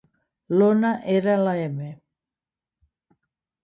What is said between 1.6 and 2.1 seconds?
m